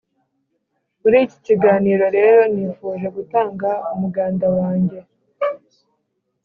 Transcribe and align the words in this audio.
muri 1.01 1.17
iki 1.25 1.37
kiganiro 1.47 2.05
rero, 2.17 2.41
nifuje 2.53 3.07
gutanga 3.15 3.69
umuganda 3.93 4.45
wanjye 4.57 4.99